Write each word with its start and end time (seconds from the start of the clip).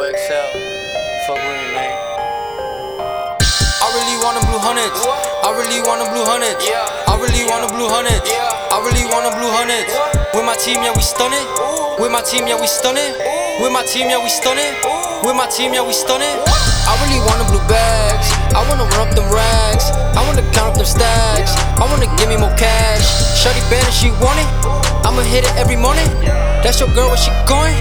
XL. 0.00 0.48
Fuck 1.28 1.36
with 1.36 1.58
me, 1.60 1.68
man. 1.76 1.92
I 2.96 3.86
really 3.92 4.16
want 4.24 4.40
a 4.40 4.42
blue 4.48 4.56
hundreds. 4.56 4.96
I 5.44 5.52
really 5.52 5.84
want 5.84 6.00
a 6.00 6.08
blue 6.08 6.24
hundreds. 6.24 6.64
I 6.64 7.12
really 7.20 7.44
want 7.44 7.68
a 7.68 7.68
blue 7.68 7.92
hundreds. 7.92 8.24
I 8.24 8.80
really 8.80 9.04
want 9.12 9.28
a 9.28 9.32
blue 9.36 9.52
hundreds. 9.52 9.92
With 10.32 10.48
my 10.48 10.56
team, 10.56 10.80
yeah, 10.80 10.96
we 10.96 11.04
stunning. 11.04 11.44
With 12.00 12.08
my 12.08 12.24
team, 12.24 12.48
yeah, 12.48 12.56
we 12.56 12.68
stunning. 12.72 13.12
With 13.60 13.68
my 13.68 13.84
team, 13.84 14.08
yeah, 14.08 14.16
we 14.16 14.32
stunning. 14.32 14.72
With 15.20 15.36
my 15.36 15.44
team, 15.52 15.76
yeah, 15.76 15.84
we 15.84 15.92
stunning. 15.92 16.40
I 16.88 16.92
really 17.04 17.20
want 17.28 17.44
a 17.44 17.46
blue 17.52 17.62
bags. 17.68 18.32
I 18.56 18.64
wanna 18.64 18.88
run 18.96 19.08
up 19.08 19.12
them 19.12 19.28
racks. 19.28 19.92
I 20.16 20.24
wanna 20.24 20.46
count 20.56 20.72
up 20.72 20.76
them 20.80 20.88
stacks. 20.88 21.52
I 21.76 21.84
wanna 21.84 22.08
give 22.16 22.32
me 22.32 22.40
more 22.40 22.54
cash. 22.56 23.04
Shorty 23.36 23.60
bad 23.68 23.84
and 23.84 23.92
she 23.92 24.08
want 24.24 24.40
it. 24.40 24.48
I'ma 25.04 25.20
hit 25.20 25.44
it 25.44 25.52
every 25.60 25.76
morning. 25.76 26.08
That's 26.64 26.80
your 26.80 26.88
girl, 26.96 27.12
where 27.12 27.20
she 27.20 27.34
going? 27.44 27.76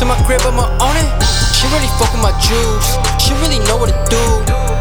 To 0.00 0.02
my 0.08 0.16
crib, 0.24 0.40
I'ma 0.48 0.64
own 0.80 0.96
it. 0.96 1.39
She 1.60 1.68
really 1.68 1.92
fuck 2.00 2.08
with 2.16 2.24
my 2.24 2.32
juice. 2.40 2.96
She 3.20 3.36
really 3.44 3.60
know 3.68 3.76
what 3.76 3.92
to 3.92 3.98
do. 4.08 4.24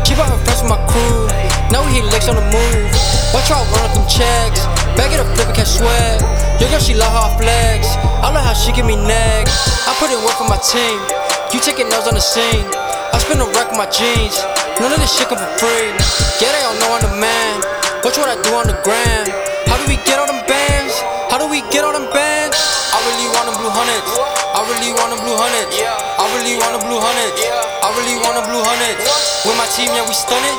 She 0.07 0.15
brought 0.15 0.31
her 0.31 0.39
friends 0.47 0.63
with 0.63 0.71
my 0.71 0.79
crew. 0.87 1.27
Now 1.75 1.83
we 1.83 1.99
hit 1.99 2.07
licks 2.07 2.31
on 2.31 2.39
the 2.39 2.45
move. 2.47 2.87
Watch 3.35 3.51
her 3.51 3.59
run 3.59 3.83
up 3.83 3.91
them 3.91 4.07
checks. 4.07 4.63
Bag 4.95 5.11
it 5.11 5.19
up, 5.19 5.27
flip 5.35 5.51
it, 5.51 5.59
can't 5.59 5.67
sweat. 5.67 6.23
Your 6.55 6.71
girl, 6.71 6.79
she 6.79 6.95
love 6.95 7.11
her 7.11 7.35
flex. 7.35 7.83
I 8.23 8.31
love 8.31 8.47
how 8.47 8.55
she 8.55 8.71
give 8.71 8.87
me 8.87 8.95
neck. 8.95 9.51
I 9.51 9.91
put 9.99 10.07
in 10.07 10.23
work 10.23 10.39
for 10.39 10.47
my 10.47 10.55
team. 10.63 11.03
You 11.51 11.59
taking 11.59 11.91
nails 11.91 12.07
on 12.07 12.15
the 12.15 12.23
scene. 12.23 12.63
I 13.11 13.19
spend 13.19 13.43
a 13.43 13.47
rack 13.59 13.75
on 13.75 13.77
my 13.77 13.91
jeans. 13.91 14.39
None 14.79 14.95
of 14.95 15.03
this 15.03 15.11
shit 15.11 15.27
come 15.27 15.35
for 15.35 15.51
free. 15.59 15.91
Yeah, 16.39 16.55
they 16.55 16.63
all 16.63 16.79
know 16.79 16.95
I'm 16.95 17.03
the 17.03 17.11
man. 17.19 17.59
Watch 18.07 18.15
what 18.15 18.31
I 18.31 18.39
do 18.39 18.55
on 18.55 18.71
the 18.71 18.79
gram. 18.87 19.27
How 19.67 19.75
do 19.75 19.83
we 19.83 19.99
get 20.07 20.15
all 20.15 20.31
them 20.31 20.47
bands? 20.47 20.95
How 21.27 21.43
do 21.43 21.51
we 21.51 21.59
get 21.75 21.83
all 21.83 21.91
them 21.91 22.07
bands? 22.15 22.55
I 22.95 23.03
really 23.03 23.27
want 23.35 23.51
them 23.51 23.59
blue 23.59 23.67
hundreds. 23.67 24.38
I 24.69 24.77
really 24.77 24.93
want 24.93 25.09
a 25.09 25.17
blue 25.17 25.33
hundreds. 25.33 25.81
I 25.81 26.29
really 26.37 26.53
want 26.61 26.77
a 26.77 26.79
blue 26.85 27.01
hundreds. 27.01 27.41
I 27.41 27.89
really 27.97 28.21
want 28.21 28.37
a 28.37 28.45
blue 28.45 28.61
hundreds. 28.61 29.01
With 29.41 29.57
my 29.57 29.65
team, 29.73 29.89
yeah, 29.97 30.05
we 30.05 30.13
stunning. 30.13 30.53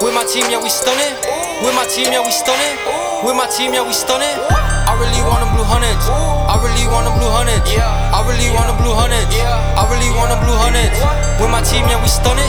With 0.00 0.16
my 0.16 0.24
team, 0.24 0.48
yeah, 0.48 0.56
we 0.56 0.72
stunning. 0.72 1.12
With 1.60 1.76
my 1.76 1.84
team, 1.84 2.08
yeah, 2.08 2.24
we 2.24 2.32
stunning. 2.32 2.80
With 3.20 3.36
my 3.36 3.44
team, 3.52 3.76
yeah, 3.76 3.84
we 3.84 3.92
stunning. 3.92 4.32
I 4.48 4.96
really 4.96 5.20
want 5.28 5.44
a 5.44 5.48
blue 5.52 5.68
hundreds. 5.68 6.08
I 6.08 6.56
really 6.56 6.88
want 6.88 7.04
a 7.04 7.12
blue 7.20 7.28
hundreds. 7.28 7.68
I 7.76 8.24
really 8.24 8.48
want 8.48 8.72
a 8.72 8.74
blue 8.80 8.96
hundreds. 8.96 9.28
I 9.36 9.84
really 9.92 10.08
want 10.16 10.32
a 10.32 10.40
blue 10.40 10.56
hundreds. 10.56 10.96
With 11.36 11.52
my 11.52 11.60
team, 11.60 11.84
yeah, 11.84 12.00
we 12.00 12.08
stunning. 12.08 12.48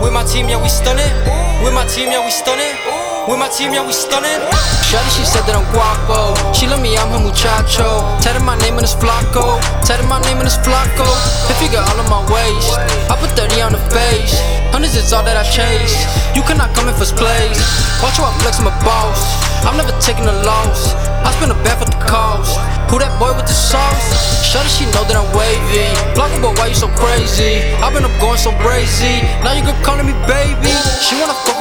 With 0.00 0.16
my 0.16 0.24
team, 0.24 0.48
yeah, 0.48 0.56
we 0.56 0.72
stunning. 0.72 1.12
With 1.60 1.76
my 1.76 1.84
team, 1.84 2.08
yeah, 2.08 2.24
we 2.24 2.32
stunning. 2.32 2.80
With 3.26 3.42
my 3.42 3.50
team, 3.50 3.74
yeah, 3.74 3.82
we 3.82 3.90
stunning. 3.90 4.38
Shawty, 4.86 5.10
she 5.10 5.26
said 5.26 5.42
that 5.50 5.58
I'm 5.58 5.66
guapo. 5.74 6.38
She 6.54 6.70
love 6.70 6.78
me, 6.78 6.94
I'm 6.94 7.10
her 7.10 7.18
muchacho. 7.18 8.06
Tell 8.22 8.38
her 8.38 8.44
my 8.46 8.54
name 8.62 8.78
in 8.78 8.86
this 8.86 8.94
flaco. 8.94 9.58
her 9.58 10.06
my 10.06 10.22
name 10.30 10.38
in 10.38 10.46
this 10.46 10.54
flaco. 10.62 11.02
If 11.50 11.58
you 11.58 11.66
got 11.74 11.90
all 11.90 11.98
of 11.98 12.06
my 12.06 12.22
waist, 12.30 12.78
I 13.10 13.18
put 13.18 13.34
30 13.34 13.66
on 13.66 13.74
the 13.74 13.82
face. 13.90 14.38
Hundreds 14.70 14.94
is 14.94 15.10
all 15.10 15.26
that 15.26 15.34
I 15.34 15.42
chase. 15.42 16.06
You 16.38 16.46
cannot 16.46 16.70
come 16.78 16.86
in 16.86 16.94
first 16.94 17.18
place. 17.18 17.58
Watch 17.98 18.14
how 18.14 18.30
I 18.30 18.32
flex 18.46 18.62
my 18.62 18.70
boss. 18.86 19.18
I'm 19.66 19.74
never 19.74 19.90
taking 19.98 20.30
a 20.30 20.36
loss. 20.46 20.94
I 21.26 21.34
spend 21.34 21.50
a 21.50 21.58
bag 21.66 21.82
for 21.82 21.90
the 21.90 21.98
cost. 22.06 22.54
Who 22.94 23.02
that 23.02 23.10
boy 23.18 23.34
with 23.34 23.50
the 23.50 23.58
sauce? 23.58 24.06
Shawty, 24.46 24.70
she 24.70 24.86
know 24.94 25.02
that 25.02 25.18
I'm 25.18 25.26
wavy. 25.34 25.90
Blocking, 26.14 26.38
but 26.38 26.54
why 26.62 26.70
you 26.70 26.78
so 26.78 26.86
crazy? 26.94 27.66
I've 27.82 27.90
been 27.90 28.06
up 28.06 28.14
going 28.22 28.38
so 28.38 28.54
brazy. 28.62 29.26
Now 29.42 29.58
you 29.58 29.66
good 29.66 29.74
calling 29.82 30.06
me 30.06 30.14
baby. 30.30 30.70
She 31.02 31.18
wanna 31.18 31.34
fuck 31.42 31.55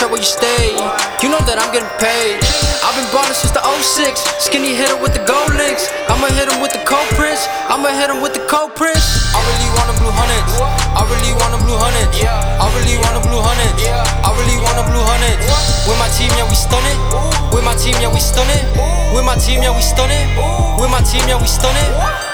You 0.00 0.08
where 0.08 0.16
you 0.16 0.24
stay? 0.24 0.72
You 1.20 1.28
know 1.28 1.44
that 1.44 1.60
I'm 1.60 1.68
getting 1.76 1.92
paid. 2.00 2.40
I've 2.80 2.96
been 2.96 3.04
ballin' 3.12 3.36
since 3.36 3.52
the 3.52 3.60
06. 3.60 4.16
Skinny 4.40 4.72
hitter 4.72 4.96
with 4.96 5.12
the 5.12 5.20
gold 5.28 5.52
links. 5.60 5.92
I'ma 6.08 6.32
hit 6.32 6.48
him 6.48 6.56
with 6.64 6.72
the 6.72 6.80
cold 6.88 7.04
prints. 7.20 7.44
I'ma 7.68 7.92
hit 7.92 8.08
him 8.08 8.24
with 8.24 8.32
the 8.32 8.40
cold 8.48 8.72
prints. 8.80 9.04
I 9.36 9.44
really 9.44 9.68
want 9.76 9.92
a 9.92 9.96
blue 10.00 10.08
hundreds. 10.08 10.56
I 10.96 11.04
really 11.04 11.36
want 11.36 11.52
a 11.52 11.60
blue 11.60 11.76
hundreds. 11.76 12.16
I 12.24 12.64
really 12.80 12.96
want 12.96 13.12
a 13.12 13.22
blue 13.28 13.44
hundreds. 13.44 13.84
I 14.24 14.30
really 14.40 14.56
want 14.64 14.80
a 14.80 14.84
blue 14.88 15.04
hundreds. 15.04 15.44
With 15.84 16.00
my 16.00 16.08
team, 16.16 16.32
yeah, 16.32 16.48
we 16.48 16.56
stunning. 16.56 16.96
With 17.52 17.68
my 17.68 17.76
team, 17.76 18.00
yeah, 18.00 18.08
we 18.08 18.24
stunning. 18.24 18.64
With 19.12 19.28
my 19.28 19.36
team, 19.36 19.60
yeah, 19.60 19.76
we 19.76 19.84
stunning. 19.84 20.32
With 20.80 20.88
my 20.88 21.04
team, 21.04 21.28
yeah, 21.28 21.36
we 21.36 21.44
stunning. 21.44 22.29